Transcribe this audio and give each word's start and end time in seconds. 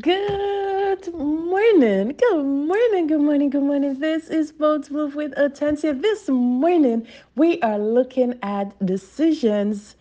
Good 0.00 1.14
morning. 1.14 2.16
Good 2.18 2.44
morning. 2.44 3.06
Good 3.06 3.20
morning. 3.20 3.50
Good 3.50 3.62
morning. 3.62 4.00
This 4.00 4.28
is 4.28 4.50
Boats 4.50 4.90
Move 4.90 5.14
with 5.14 5.32
Attention. 5.38 6.00
This 6.00 6.28
morning, 6.28 7.06
we 7.36 7.60
are 7.62 7.78
looking 7.78 8.36
at 8.42 8.74
decisions 8.84 9.94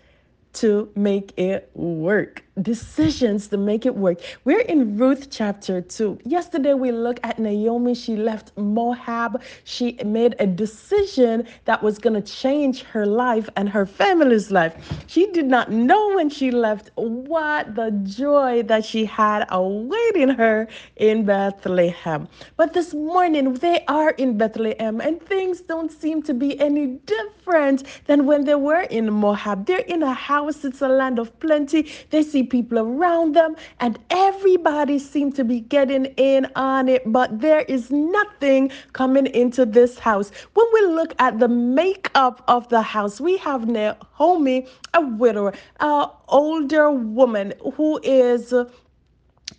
to 0.53 0.91
make 0.95 1.37
it 1.37 1.69
work. 1.75 2.42
Decisions 2.61 3.47
to 3.47 3.57
make 3.57 3.83
it 3.83 3.95
work. 3.95 4.19
We're 4.45 4.61
in 4.61 4.95
Ruth 4.95 5.31
chapter 5.31 5.81
2. 5.81 6.19
Yesterday 6.23 6.75
we 6.75 6.91
looked 6.91 7.21
at 7.23 7.39
Naomi. 7.39 7.95
She 7.95 8.15
left 8.15 8.55
Moab. 8.55 9.41
She 9.63 9.97
made 10.05 10.35
a 10.37 10.45
decision 10.45 11.47
that 11.65 11.81
was 11.81 11.97
going 11.97 12.13
to 12.13 12.21
change 12.21 12.83
her 12.83 13.07
life 13.07 13.49
and 13.55 13.67
her 13.69 13.87
family's 13.87 14.51
life. 14.51 14.75
She 15.07 15.25
did 15.31 15.47
not 15.47 15.71
know 15.71 16.13
when 16.13 16.29
she 16.29 16.51
left 16.51 16.91
what 16.93 17.73
the 17.73 17.89
joy 18.03 18.61
that 18.63 18.85
she 18.85 19.03
had 19.03 19.47
awaiting 19.49 20.29
her 20.29 20.67
in 20.97 21.25
Bethlehem. 21.25 22.27
But 22.55 22.73
this 22.73 22.93
morning 22.93 23.55
they 23.55 23.83
are 23.87 24.11
in 24.11 24.37
Bethlehem 24.37 25.01
and 25.01 25.19
things 25.19 25.61
don't 25.61 25.91
seem 25.91 26.21
to 26.21 26.35
be 26.35 26.59
any 26.59 26.85
different 27.07 27.83
than 28.05 28.27
when 28.27 28.45
they 28.45 28.55
were 28.55 28.81
in 28.81 29.11
Moab. 29.11 29.65
They're 29.65 29.79
in 29.79 30.03
a 30.03 30.13
house. 30.13 30.63
It's 30.63 30.83
a 30.83 30.87
land 30.87 31.17
of 31.17 31.39
plenty. 31.39 31.91
They 32.11 32.21
see 32.21 32.42
people 32.45 32.79
around 32.79 33.35
them, 33.35 33.55
and 33.79 33.99
everybody 34.09 34.99
seems 34.99 35.35
to 35.35 35.43
be 35.43 35.61
getting 35.61 36.05
in 36.17 36.47
on 36.55 36.89
it, 36.89 37.03
but 37.11 37.39
there 37.39 37.61
is 37.61 37.91
nothing 37.91 38.71
coming 38.93 39.27
into 39.27 39.65
this 39.65 39.99
house. 39.99 40.31
When 40.53 40.67
we 40.73 40.81
look 40.87 41.13
at 41.19 41.39
the 41.39 41.47
makeup 41.47 42.43
of 42.47 42.69
the 42.69 42.81
house, 42.81 43.19
we 43.21 43.37
have 43.37 43.67
Naomi, 43.67 44.67
a 44.93 45.01
widower, 45.01 45.53
an 45.79 46.07
older 46.27 46.91
woman 46.91 47.53
who 47.75 47.99
is 48.03 48.53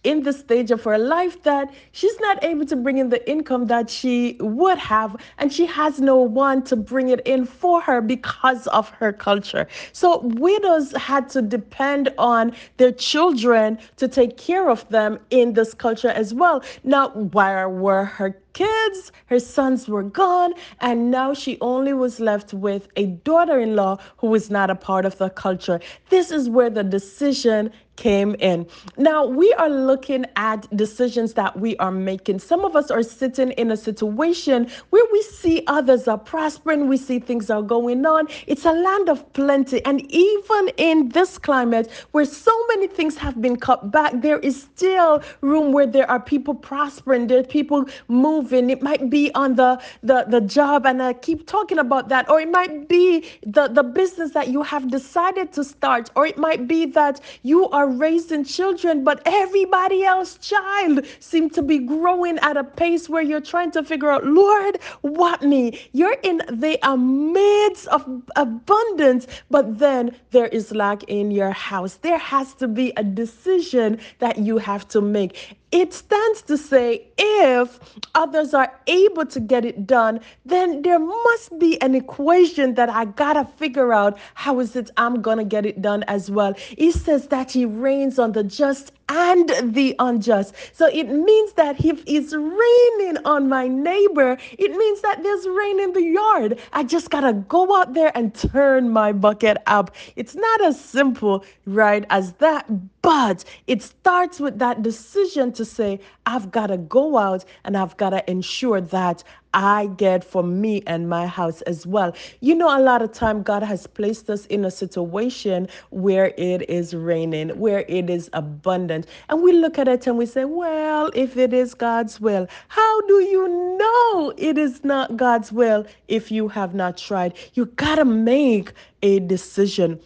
in 0.05 0.23
the 0.23 0.33
stage 0.33 0.71
of 0.71 0.85
her 0.85 0.99
life 0.99 1.43
that 1.43 1.73
she's 1.93 2.19
not 2.21 2.43
able 2.45 2.65
to 2.67 2.77
bring 2.77 2.99
in 2.99 3.09
the 3.09 3.29
income 3.29 3.67
that 3.67 3.91
she 3.91 4.37
would 4.41 4.79
have, 4.79 5.17
and 5.39 5.53
she 5.53 5.67
has 5.67 6.01
no 6.01 6.17
one 6.17 6.63
to 6.65 6.77
bring 6.77 7.09
it 7.09 7.21
in 7.27 7.45
for 7.45 7.81
her 7.81 8.01
because 8.01 8.67
of 8.69 8.89
her 8.91 9.13
culture. 9.13 9.67
So, 9.93 10.21
widows 10.21 10.93
had 10.93 11.29
to 11.31 11.43
depend 11.43 12.11
on 12.19 12.53
their 12.77 12.93
children 12.93 13.79
to 13.97 14.09
take 14.09 14.37
care 14.37 14.69
of 14.69 14.89
them 14.91 15.19
in 15.31 15.55
this 15.55 15.75
culture 15.75 16.09
as 16.11 16.33
well. 16.35 16.63
Now, 16.85 17.09
where 17.11 17.69
were 17.69 18.05
her 18.05 18.39
kids, 18.55 19.13
her 19.27 19.39
sons 19.39 19.89
were 19.89 20.03
gone, 20.03 20.55
and 20.81 21.11
now 21.11 21.35
she 21.35 21.59
only 21.61 21.93
was 21.93 22.21
left 22.21 22.55
with 22.55 22.89
a 22.97 23.07
daughter 23.07 23.61
in 23.61 23.77
law 23.77 23.99
who 24.17 24.29
was 24.29 24.51
not 24.51 24.71
a 24.71 24.75
part 24.75 25.05
of 25.05 25.19
the 25.19 25.29
culture. 25.29 25.81
This 26.09 26.31
is 26.31 26.49
where 26.49 26.71
the 26.71 26.85
decision 26.85 27.71
came 27.97 28.35
in. 28.41 28.67
Now, 28.97 29.25
we 29.25 29.53
are 29.55 29.69
looking 29.69 30.27
at 30.37 30.67
decisions 30.77 31.35
that 31.35 31.59
we 31.59 31.77
are 31.77 31.93
making. 31.93 32.41
Some 32.41 32.65
of 32.65 32.75
us 32.75 32.91
are 32.91 33.03
sitting 33.03 33.53
in 33.53 33.71
a 33.71 33.77
situation 33.77 34.69
where 34.91 35.05
we 35.13 35.23
see 35.23 35.63
others 35.69 36.09
are 36.09 36.19
prospering, 36.19 36.89
we 36.89 36.97
see 36.97 37.21
things 37.21 37.51
are 37.51 37.63
going 37.63 38.05
on. 38.05 38.27
It's 38.49 38.65
a 38.65 38.73
land 38.73 39.09
of 39.09 39.33
plenty. 39.33 39.85
And 39.85 40.01
even 40.11 40.71
in 40.77 41.11
this 41.11 41.39
climate 41.39 41.89
where 42.11 42.25
so 42.25 42.53
many 42.69 42.89
things 42.89 43.17
have 43.17 43.41
been 43.41 43.57
cut 43.57 43.91
back, 43.93 44.13
there 44.17 44.41
is 44.41 44.61
still 44.61 45.23
room 45.41 45.73
where 45.73 45.87
there 45.87 46.11
are 46.11 46.21
people 46.21 46.55
prospering, 46.55 47.29
there 47.29 47.41
are 47.41 47.45
people 47.45 47.85
moving 48.09 48.44
moving. 48.45 48.71
It 48.71 48.83
might 48.83 49.11
be 49.11 49.33
on 49.35 49.57
the, 49.57 49.81
the, 50.03 50.25
the 50.29 50.41
job, 50.41 50.87
and 50.87 51.03
I 51.03 51.15
keep 51.15 51.47
talking 51.47 51.79
about 51.79 52.09
that. 52.11 52.29
Or 52.29 52.41
it 52.41 52.51
might 52.51 52.89
be 52.89 53.25
the, 53.47 53.69
the 53.69 53.83
business 53.83 54.33
that 54.33 54.49
you 54.49 54.63
have 54.63 54.91
decided 54.91 55.53
to 55.55 55.65
start. 55.65 56.11
Or 56.15 56.27
it 56.27 56.39
might 56.39 56.69
be 56.69 56.87
that 56.87 57.21
you 57.43 57.69
are 57.71 57.89
raising 57.89 58.45
children, 58.45 59.05
but 59.05 59.23
everybody 59.27 60.05
else 60.05 60.37
child 60.39 61.07
seem 61.21 61.51
to 61.51 61.63
be 61.63 61.79
growing 61.79 62.39
at 62.39 62.57
a 62.57 62.65
pace 62.65 63.09
where 63.09 63.23
you're 63.23 63.41
trying 63.41 63.71
to 63.73 63.83
figure 63.83 64.11
out, 64.11 64.25
Lord, 64.27 64.79
what 65.03 65.43
me? 65.43 65.81
You're 65.93 66.17
in 66.23 66.39
the 66.49 66.79
midst 66.99 67.87
of 67.89 68.23
abundance, 68.37 69.27
but 69.51 69.79
then 69.79 70.15
there 70.31 70.47
is 70.49 70.73
lack 70.73 71.05
in 71.05 71.31
your 71.31 71.51
house. 71.51 71.97
There 71.97 72.19
has 72.19 72.55
to 72.55 72.69
be 72.69 72.93
a 72.97 73.05
decision 73.05 73.99
that 74.19 74.39
you 74.39 74.59
have 74.59 74.87
to 74.89 75.01
make 75.01 75.57
it 75.75 75.93
stands 75.93 76.41
to 76.43 76.57
say 76.57 77.05
if 77.19 77.81
others 78.15 78.55
are 78.55 78.73
able 78.87 79.27
to 79.27 79.41
get 79.41 79.65
it 79.65 79.89
done, 79.89 80.21
then 80.47 80.83
there 80.83 81.01
must 81.01 81.59
be 81.59 81.81
an 81.83 81.97
equation 81.97 82.75
that 82.77 82.89
I 82.89 83.07
gotta 83.07 83.45
figure 83.45 83.93
out 83.93 84.17
how 84.35 84.61
is 84.61 84.77
it 84.77 84.93
I'm 84.97 85.21
gonna 85.21 85.45
get 85.45 85.67
it 85.67 85.83
done 85.83 86.05
as 86.05 86.31
well. 86.31 86.53
He 86.55 86.93
says 86.93 87.27
that 87.29 87.51
he 87.51 87.65
rains 87.65 88.21
on 88.21 88.33
the 88.33 88.45
just 88.45 88.93
and 89.09 89.75
the 89.75 89.95
unjust. 89.99 90.55
So 90.73 90.87
it 90.87 91.05
means 91.05 91.53
that 91.55 91.85
if 91.85 92.03
it's 92.07 92.33
raining 92.33 93.19
on 93.25 93.49
my 93.49 93.69
neighbor, 93.69 94.39
it 94.59 94.71
means 94.73 95.01
that 95.03 95.23
there's 95.23 95.47
rain 95.47 95.81
in 95.81 95.93
the 95.93 96.03
yard. 96.03 96.59
I 96.73 96.85
just 96.85 97.11
gotta 97.11 97.33
go 97.33 97.77
out 97.77 97.95
there 97.95 98.13
and 98.15 98.35
turn 98.35 98.91
my 98.91 99.13
bucket 99.13 99.59
up. 99.67 99.95
It's 100.17 100.35
not 100.35 100.65
as 100.65 100.81
simple, 100.81 101.45
right, 101.67 102.05
as 102.11 102.33
that, 102.35 102.67
but 103.03 103.45
it 103.67 103.83
starts 103.83 104.41
with 104.41 104.59
that 104.59 104.83
decision 104.83 105.53
to 105.53 105.65
say, 105.65 106.01
I've 106.27 106.51
gotta 106.51 106.79
go 106.79 107.19
out 107.19 107.45
and 107.65 107.77
I've 107.77 107.97
gotta 107.97 108.29
ensure 108.31 108.81
that 108.81 109.23
I 109.55 109.87
get 109.97 110.25
for 110.25 110.43
me 110.43 110.83
and 110.87 111.09
my 111.09 111.27
house 111.27 111.63
as 111.63 111.87
well. 111.87 112.15
You 112.41 112.55
know, 112.55 112.77
a 112.77 112.83
lot 112.83 113.01
of 113.03 113.13
time 113.13 113.43
God 113.43 113.63
has 113.63 113.87
placed 113.87 114.29
us 114.29 114.47
in 114.47 114.65
a 114.65 114.71
situation 114.71 115.69
where 115.91 116.35
it 116.37 116.69
is 116.69 116.95
raining, 116.95 117.51
where 117.51 117.85
it 117.89 118.11
is 118.11 118.29
abundant. 118.33 119.07
And 119.31 119.43
we 119.43 119.53
look 119.53 119.79
at 119.79 119.89
it 119.89 120.07
and 120.07 120.19
we 120.19 120.27
say, 120.27 120.45
well, 120.45 121.11
if 121.15 121.37
it 121.37 121.55
is 121.55 121.75
God's 121.75 122.21
will, 122.21 122.49
how 122.69 123.01
do 123.03 123.21
you 123.21 123.49
know 123.79 124.35
it 124.37 124.59
is 124.59 124.85
not 124.85 125.17
God's 125.17 125.53
will 125.53 125.87
if 126.09 126.31
you 126.33 126.49
have 126.49 126.75
not 126.75 126.99
tried? 126.99 127.35
You 127.55 127.67
got 127.67 127.97
to 127.97 128.05
make 128.05 128.73
a 129.03 129.21
decision 129.21 130.01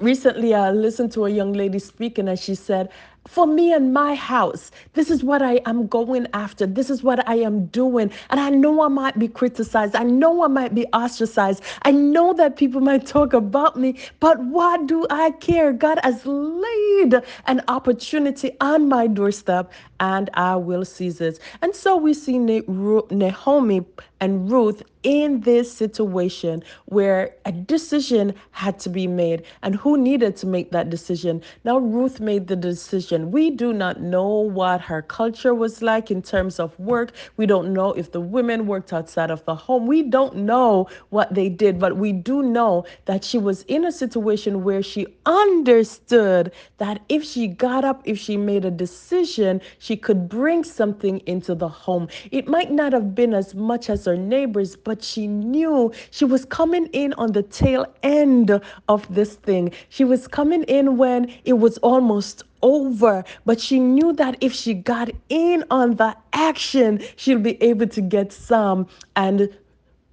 recently 0.00 0.52
i 0.52 0.70
listened 0.70 1.10
to 1.10 1.24
a 1.24 1.30
young 1.30 1.54
lady 1.54 1.78
speaking 1.78 2.28
and 2.28 2.38
she 2.38 2.54
said 2.54 2.90
for 3.26 3.46
me 3.46 3.72
and 3.72 3.92
my 3.92 4.14
house. 4.14 4.70
This 4.94 5.10
is 5.10 5.22
what 5.24 5.42
I 5.42 5.60
am 5.66 5.86
going 5.86 6.26
after. 6.32 6.66
This 6.66 6.90
is 6.90 7.02
what 7.02 7.26
I 7.28 7.36
am 7.36 7.66
doing. 7.66 8.10
And 8.30 8.40
I 8.40 8.50
know 8.50 8.82
I 8.82 8.88
might 8.88 9.18
be 9.18 9.28
criticized. 9.28 9.94
I 9.96 10.02
know 10.02 10.44
I 10.44 10.48
might 10.48 10.74
be 10.74 10.86
ostracized. 10.92 11.62
I 11.82 11.90
know 11.92 12.32
that 12.34 12.56
people 12.56 12.80
might 12.80 13.06
talk 13.06 13.32
about 13.32 13.76
me, 13.76 13.98
but 14.20 14.38
what 14.40 14.86
do 14.86 15.06
I 15.10 15.32
care? 15.32 15.72
God 15.72 15.98
has 16.02 16.24
laid 16.24 17.14
an 17.46 17.62
opportunity 17.68 18.56
on 18.60 18.88
my 18.88 19.06
doorstep 19.06 19.72
and 20.00 20.30
I 20.34 20.56
will 20.56 20.84
seize 20.84 21.20
it. 21.20 21.38
And 21.62 21.74
so 21.74 21.96
we 21.96 22.14
see 22.14 22.38
Naomi 22.38 23.84
and 24.20 24.50
Ruth 24.50 24.82
in 25.02 25.40
this 25.42 25.72
situation 25.72 26.64
where 26.86 27.32
a 27.44 27.52
decision 27.52 28.34
had 28.50 28.78
to 28.80 28.88
be 28.88 29.06
made 29.06 29.44
and 29.62 29.76
who 29.76 29.96
needed 29.96 30.36
to 30.36 30.46
make 30.46 30.72
that 30.72 30.90
decision. 30.90 31.42
Now, 31.64 31.78
Ruth 31.78 32.18
made 32.18 32.48
the 32.48 32.56
decision 32.56 33.30
we 33.30 33.50
do 33.50 33.72
not 33.72 34.00
know 34.00 34.26
what 34.26 34.80
her 34.80 35.02
culture 35.02 35.54
was 35.54 35.80
like 35.80 36.10
in 36.10 36.22
terms 36.22 36.58
of 36.58 36.76
work. 36.78 37.12
We 37.36 37.46
don't 37.46 37.72
know 37.72 37.92
if 37.92 38.10
the 38.10 38.20
women 38.20 38.66
worked 38.66 38.92
outside 38.92 39.30
of 39.30 39.44
the 39.44 39.54
home. 39.54 39.86
We 39.86 40.02
don't 40.02 40.34
know 40.34 40.88
what 41.10 41.34
they 41.34 41.48
did, 41.48 41.78
but 41.78 41.96
we 41.96 42.12
do 42.12 42.42
know 42.42 42.84
that 43.04 43.22
she 43.22 43.38
was 43.38 43.62
in 43.68 43.84
a 43.84 43.92
situation 43.92 44.64
where 44.64 44.82
she 44.82 45.06
understood 45.26 46.52
that 46.78 47.00
if 47.08 47.22
she 47.22 47.46
got 47.46 47.84
up, 47.84 48.02
if 48.04 48.18
she 48.18 48.36
made 48.36 48.64
a 48.64 48.70
decision, 48.70 49.60
she 49.86 49.96
could 49.96 50.28
bring 50.28 50.64
something 50.64 51.20
into 51.26 51.54
the 51.54 51.68
home. 51.68 52.08
It 52.32 52.48
might 52.48 52.72
not 52.72 52.92
have 52.92 53.14
been 53.14 53.32
as 53.32 53.54
much 53.54 53.88
as 53.88 54.04
her 54.06 54.16
neighbors, 54.16 54.74
but 54.74 55.00
she 55.00 55.28
knew 55.28 55.92
she 56.10 56.24
was 56.24 56.44
coming 56.44 56.86
in 56.86 57.12
on 57.12 57.30
the 57.30 57.44
tail 57.44 57.86
end 58.02 58.50
of 58.88 59.14
this 59.14 59.34
thing. 59.34 59.70
She 59.88 60.02
was 60.02 60.26
coming 60.26 60.64
in 60.64 60.96
when 60.96 61.32
it 61.44 61.52
was 61.52 61.78
almost 61.78 62.42
over. 62.62 63.22
But 63.44 63.60
she 63.60 63.78
knew 63.78 64.12
that 64.14 64.36
if 64.40 64.52
she 64.52 64.74
got 64.74 65.08
in 65.28 65.62
on 65.70 65.94
the 65.94 66.16
action, 66.32 67.00
she'll 67.14 67.38
be 67.38 67.62
able 67.62 67.86
to 67.86 68.00
get 68.00 68.32
some 68.32 68.88
and 69.14 69.48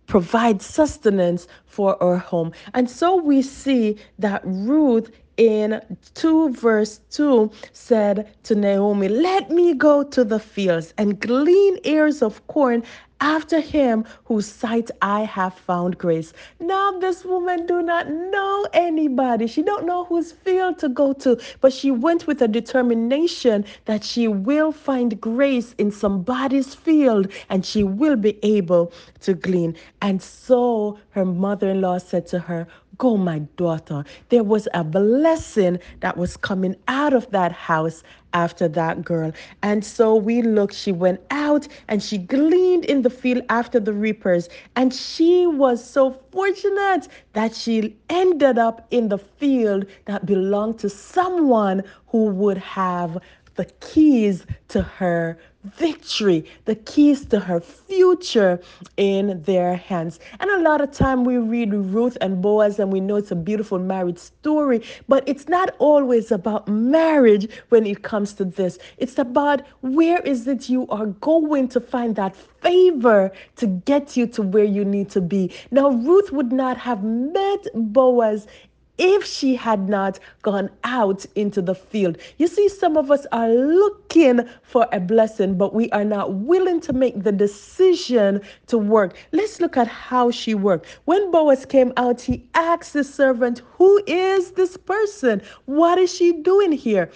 provide 0.06 0.62
sustenance 0.62 1.48
for 1.66 1.98
her 2.00 2.18
home. 2.18 2.52
And 2.76 2.88
so 2.88 3.16
we 3.16 3.42
see 3.42 3.98
that 4.20 4.42
Ruth 4.44 5.10
in 5.38 5.82
2 6.14 6.52
verse 6.52 7.00
2 7.12 7.52
said 7.72 8.34
to 8.44 8.56
Naomi, 8.56 9.08
Let 9.08 9.50
me 9.50 9.74
go 9.74 10.04
to 10.04 10.24
the 10.24 10.40
fields 10.40 10.94
and 10.98 11.20
glean 11.20 11.78
ears 11.84 12.22
of 12.22 12.46
corn 12.48 12.84
after 13.24 13.62
him 13.62 14.04
whose 14.26 14.46
sight 14.46 14.92
I 15.02 15.22
have 15.22 15.54
found 15.54 15.98
grace. 15.98 16.34
Now 16.60 17.00
this 17.00 17.24
woman 17.24 17.66
do 17.66 17.82
not 17.82 18.10
know 18.10 18.68
anybody. 18.74 19.48
She 19.48 19.64
don't 19.64 19.86
know 19.86 20.04
whose 20.04 20.34
field 20.34 20.78
to 20.80 20.90
go 20.90 21.14
to, 21.14 21.40
but 21.62 21.72
she 21.72 21.90
went 21.90 22.28
with 22.28 22.42
a 22.42 22.50
determination 22.50 23.64
that 23.86 24.04
she 24.04 24.28
will 24.28 24.74
find 24.74 25.20
grace 25.22 25.74
in 25.78 25.90
somebody's 25.90 26.76
field 26.76 27.32
and 27.50 27.66
she 27.66 27.84
will 27.84 28.18
be 28.18 28.38
able 28.44 28.92
to 29.22 29.34
glean. 29.34 29.76
And 30.02 30.22
so 30.22 31.00
her 31.12 31.26
mother-in-law 31.26 32.00
said 32.00 32.28
to 32.28 32.40
her, 32.40 32.68
Go, 32.98 33.18
my 33.18 33.40
daughter. 33.58 34.04
There 34.30 34.44
was 34.44 34.68
a 34.74 34.84
blessing 34.84 35.80
that 36.02 36.16
was 36.16 36.38
coming 36.38 36.76
out 36.88 37.14
of 37.14 37.30
that 37.32 37.52
house 37.52 38.04
after 38.34 38.68
that 38.68 39.04
girl. 39.04 39.32
And 39.64 39.84
so 39.84 40.16
we 40.16 40.42
looked, 40.42 40.76
she 40.76 40.92
went 40.92 41.22
out 41.32 41.68
and 41.88 42.04
she 42.04 42.18
gleaned 42.18 42.86
in 42.86 43.02
the 43.02 43.10
field 43.10 43.44
after 43.50 43.80
the 43.80 43.94
reapers. 43.94 44.48
And 44.76 44.94
she 44.94 45.48
was 45.48 45.84
so 45.84 46.12
fortunate 46.32 47.08
that 47.34 47.56
she 47.56 47.96
ended 48.10 48.58
up 48.58 48.88
in 48.92 49.10
the 49.10 49.18
field 49.18 49.86
that 50.06 50.26
belonged 50.26 50.80
to 50.80 50.90
someone 50.90 51.84
who 52.08 52.26
would 52.26 52.58
have 52.58 53.18
the 53.56 53.66
keys 53.80 54.46
to 54.68 54.82
her 54.82 55.38
victory, 55.64 56.46
the 56.66 56.76
keys 56.76 57.26
to 57.26 57.40
her 57.40 57.60
future 57.60 58.60
in 58.98 59.42
their 59.44 59.76
hands. 59.76 60.20
And 60.40 60.50
a 60.52 60.60
lot 60.60 60.82
of 60.82 60.92
time 60.92 61.24
we 61.24 61.38
read 61.38 61.74
Ruth 61.74 62.18
and 62.22 62.42
Boaz 62.42 62.80
and 62.80 62.92
we 62.92 63.00
know 63.00 63.16
it's 63.16 63.32
a 63.32 63.36
beautiful 63.36 63.80
marriage 63.80 64.18
story, 64.18 64.84
but 65.08 65.24
it's 65.28 65.48
not 65.48 65.76
always 65.80 66.32
about 66.32 66.68
marriage 66.68 67.48
when 67.70 67.86
it 67.86 68.04
comes 68.04 68.34
to 68.34 68.46
this. 68.46 68.78
It's 68.98 69.18
about 69.18 69.62
where 69.82 70.22
is 70.22 70.48
it 70.48 70.70
you 70.70 70.88
are 70.88 71.08
going 71.08 71.68
to 71.70 71.80
find 71.80 72.16
that 72.16 72.36
favor 72.36 73.32
to 73.58 73.68
get 73.68 74.16
you 74.16 74.28
to 74.28 74.42
where 74.42 74.64
you 74.64 74.86
need 74.86 75.10
to 75.12 75.22
be. 75.22 75.52
Now 75.72 75.90
Ruth 75.90 76.32
would 76.32 76.52
not 76.52 76.78
have 76.78 77.04
met 77.04 77.68
Boaz 77.74 78.48
if 78.98 79.26
she 79.26 79.56
had 79.56 79.90
not 79.90 80.20
gone 80.42 80.70
out 80.84 81.26
into 81.36 81.62
the 81.62 81.76
field. 81.76 82.18
You 82.38 82.48
see, 82.48 82.70
some 82.70 82.98
of 82.98 83.10
us 83.10 83.26
are 83.32 83.50
looking 83.50 84.42
for 84.62 84.88
a 84.92 85.00
blessing, 85.00 85.58
but 85.58 85.74
we 85.74 85.90
are 85.92 86.06
not 86.06 86.34
willing 86.34 86.80
to 86.82 86.94
make 86.94 87.24
the 87.24 87.32
decision 87.32 88.42
to 88.68 88.78
work. 88.78 89.16
Let's 89.32 89.60
look 89.60 89.78
at 89.78 89.88
how 89.88 90.32
she 90.32 90.54
worked. 90.54 90.86
When 91.06 91.32
Boaz 91.32 91.66
came 91.66 91.92
out, 91.98 92.22
he 92.22 92.48
asked 92.54 92.94
the 92.94 93.04
servant, 93.04 93.62
Who 93.78 94.02
is 94.06 94.52
this 94.52 94.78
person? 94.78 95.42
What 95.66 95.98
is 95.98 96.14
she 96.14 96.34
doing 96.34 96.72
here? 96.72 97.10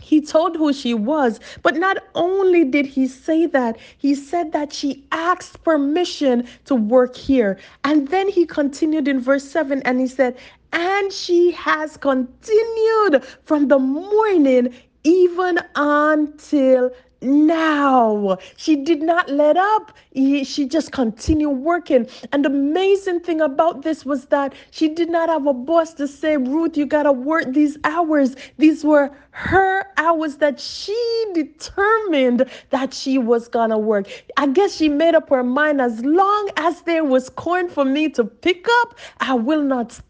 He 0.00 0.20
told 0.20 0.56
who 0.56 0.72
she 0.72 0.94
was, 0.94 1.40
but 1.62 1.76
not 1.76 1.98
only 2.14 2.64
did 2.64 2.86
he 2.86 3.06
say 3.06 3.46
that, 3.46 3.78
he 3.98 4.14
said 4.14 4.52
that 4.52 4.72
she 4.72 5.04
asked 5.12 5.62
permission 5.64 6.46
to 6.66 6.74
work 6.74 7.16
here. 7.16 7.58
And 7.84 8.08
then 8.08 8.28
he 8.28 8.46
continued 8.46 9.08
in 9.08 9.20
verse 9.20 9.44
7 9.44 9.82
and 9.82 10.00
he 10.00 10.06
said, 10.06 10.36
And 10.72 11.12
she 11.12 11.50
has 11.52 11.96
continued 11.96 13.24
from 13.44 13.68
the 13.68 13.78
morning 13.78 14.74
even 15.04 15.58
until 15.74 16.90
now. 17.20 18.38
She 18.56 18.76
did 18.76 19.02
not 19.02 19.28
let 19.28 19.56
up. 19.56 19.92
She 20.14 20.66
just 20.66 20.92
continued 20.92 21.50
working. 21.50 22.08
And 22.32 22.44
the 22.44 22.50
amazing 22.50 23.20
thing 23.20 23.40
about 23.40 23.82
this 23.82 24.04
was 24.04 24.26
that 24.26 24.54
she 24.70 24.88
did 24.88 25.10
not 25.10 25.28
have 25.28 25.46
a 25.46 25.52
boss 25.52 25.94
to 25.94 26.08
say, 26.08 26.36
Ruth, 26.36 26.76
you 26.76 26.86
got 26.86 27.04
to 27.04 27.12
work 27.12 27.52
these 27.52 27.76
hours. 27.84 28.34
These 28.58 28.84
were 28.84 29.10
her 29.30 29.84
hours 29.98 30.36
that 30.38 30.58
she 30.58 31.24
determined 31.34 32.44
that 32.70 32.92
she 32.92 33.18
was 33.18 33.46
going 33.48 33.70
to 33.70 33.78
work. 33.78 34.08
I 34.36 34.48
guess 34.48 34.74
she 34.74 34.88
made 34.88 35.14
up 35.14 35.28
her 35.30 35.44
mind 35.44 35.80
as 35.80 36.04
long 36.04 36.50
as 36.56 36.82
there 36.82 37.04
was 37.04 37.30
corn 37.30 37.68
for 37.68 37.84
me 37.84 38.08
to 38.10 38.24
pick 38.24 38.66
up, 38.82 38.98
I 39.20 39.34
will 39.34 39.62
not 39.62 40.00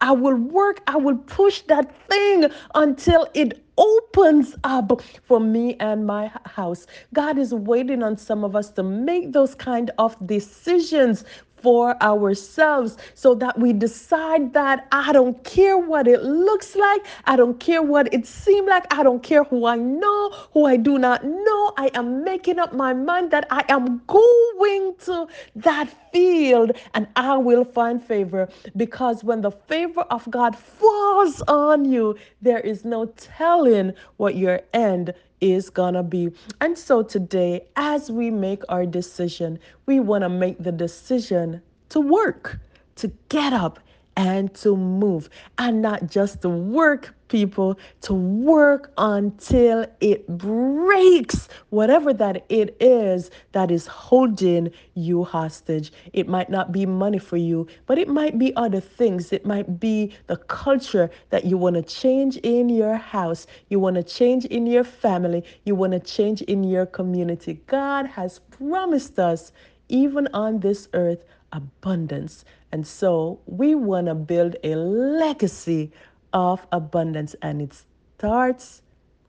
I 0.00 0.12
will 0.12 0.36
work. 0.36 0.80
I 0.86 0.96
will 0.96 1.16
push 1.18 1.62
that 1.62 1.94
thing 2.08 2.46
until 2.74 3.28
it 3.34 3.62
opens 3.76 4.56
up 4.64 5.00
for 5.22 5.38
me 5.40 5.76
and 5.80 6.06
my 6.06 6.30
house. 6.44 6.86
God 7.14 7.38
is 7.38 7.54
waiting 7.54 8.02
on 8.02 8.16
some 8.16 8.44
of 8.44 8.56
us 8.56 8.70
to 8.72 8.82
make 8.82 9.32
those 9.32 9.54
kind 9.54 9.90
of 9.98 10.16
decisions 10.26 11.24
for 11.62 12.00
ourselves 12.02 12.96
so 13.14 13.34
that 13.36 13.58
we 13.58 13.72
decide 13.72 14.52
that 14.54 14.86
I 14.92 15.12
don't 15.12 15.42
care 15.44 15.78
what 15.78 16.06
it 16.08 16.22
looks 16.22 16.76
like. 16.76 17.06
I 17.24 17.36
don't 17.36 17.58
care 17.60 17.82
what 17.82 18.12
it 18.12 18.26
seems 18.26 18.68
like. 18.68 18.92
I 18.92 19.02
don't 19.02 19.22
care 19.22 19.44
who 19.44 19.66
I 19.66 19.76
know, 19.76 20.30
who 20.52 20.66
I 20.66 20.76
do 20.76 20.98
not 20.98 21.24
know. 21.24 21.72
I 21.76 21.90
am 21.94 22.24
making 22.24 22.58
up 22.58 22.72
my 22.72 22.92
mind 22.94 23.30
that 23.32 23.46
I 23.50 23.64
am 23.68 24.02
going 24.06 24.94
to 25.06 25.28
that 25.56 25.88
field 26.12 26.72
and 26.94 27.06
I 27.16 27.36
will 27.36 27.64
find 27.64 28.02
favor 28.02 28.48
because 28.76 29.24
when 29.24 29.40
the 29.42 29.50
favor 29.50 30.02
of 30.02 30.28
God 30.30 30.56
falls 30.56 31.42
on 31.42 31.84
you, 31.84 32.16
there 32.42 32.60
is 32.60 32.84
no 32.84 33.06
telling 33.06 33.92
what 34.16 34.36
your 34.36 34.60
end 34.72 35.14
is 35.40 35.70
gonna 35.70 36.02
be. 36.02 36.30
And 36.60 36.76
so 36.76 37.02
today, 37.02 37.66
as 37.76 38.10
we 38.10 38.30
make 38.30 38.62
our 38.68 38.86
decision, 38.86 39.58
we 39.86 40.00
want 40.00 40.22
to 40.22 40.28
make 40.28 40.62
the 40.62 40.72
decision 40.72 41.62
to 41.90 42.00
work, 42.00 42.58
to 42.96 43.10
get 43.28 43.52
up 43.52 43.78
and 44.18 44.52
to 44.52 44.76
move, 44.76 45.30
and 45.58 45.80
not 45.80 46.08
just 46.08 46.42
to 46.42 46.48
work, 46.48 47.14
people, 47.28 47.78
to 48.00 48.12
work 48.12 48.92
until 48.98 49.86
it 50.00 50.26
breaks, 50.26 51.48
whatever 51.70 52.12
that 52.12 52.44
it 52.48 52.76
is 52.80 53.30
that 53.52 53.70
is 53.70 53.86
holding 53.86 54.72
you 54.94 55.22
hostage. 55.22 55.92
It 56.12 56.28
might 56.28 56.50
not 56.50 56.72
be 56.72 56.84
money 56.84 57.18
for 57.18 57.36
you, 57.36 57.68
but 57.86 57.96
it 57.96 58.08
might 58.08 58.38
be 58.38 58.54
other 58.56 58.80
things. 58.80 59.32
It 59.32 59.46
might 59.46 59.78
be 59.78 60.12
the 60.26 60.36
culture 60.36 61.10
that 61.30 61.44
you 61.44 61.56
want 61.56 61.76
to 61.76 61.82
change 61.82 62.38
in 62.38 62.68
your 62.68 62.96
house, 62.96 63.46
you 63.68 63.78
want 63.78 63.94
to 63.96 64.02
change 64.02 64.44
in 64.46 64.66
your 64.66 64.84
family, 64.84 65.44
you 65.64 65.76
want 65.76 65.92
to 65.92 66.00
change 66.00 66.42
in 66.42 66.64
your 66.64 66.86
community. 66.86 67.60
God 67.68 68.06
has 68.06 68.40
promised 68.50 69.20
us, 69.20 69.52
even 69.88 70.28
on 70.32 70.60
this 70.60 70.88
earth, 70.92 71.24
abundance. 71.52 72.44
And 72.72 72.86
so 72.86 73.40
we 73.46 73.74
want 73.74 74.06
to 74.06 74.14
build 74.14 74.56
a 74.64 74.74
legacy 74.76 75.92
of 76.32 76.66
abundance, 76.72 77.34
and 77.42 77.62
it 77.62 77.72
starts 78.18 78.82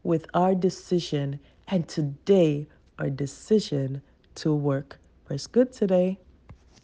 with 0.04 0.26
our 0.34 0.56
decision. 0.56 1.40
And 1.68 1.88
today, 1.88 2.68
our 2.98 3.10
decision 3.10 4.02
to 4.36 4.54
work. 4.54 5.00
Press 5.26 5.48
good 5.48 5.72
today. 5.72 6.20